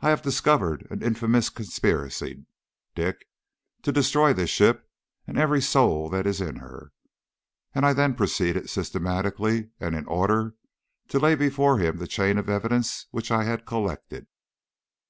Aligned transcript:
I 0.00 0.08
have 0.08 0.22
discovered 0.22 0.86
an 0.90 1.02
infamous 1.02 1.50
conspiracy, 1.50 2.46
Dick, 2.94 3.26
to 3.82 3.92
destroy 3.92 4.32
this 4.32 4.48
ship 4.48 4.88
and 5.26 5.36
every 5.36 5.60
soul 5.60 6.08
that 6.08 6.26
is 6.26 6.40
in 6.40 6.56
her;" 6.56 6.90
and 7.74 7.84
I 7.84 7.92
then 7.92 8.14
proceeded 8.14 8.70
systematically, 8.70 9.68
and 9.78 9.94
in 9.94 10.06
order, 10.06 10.54
to 11.08 11.18
lay 11.18 11.34
before 11.34 11.76
him 11.76 11.98
the 11.98 12.06
chain 12.08 12.38
of 12.38 12.48
evidence 12.48 13.08
which 13.10 13.30
I 13.30 13.44
had 13.44 13.66
collected. 13.66 14.26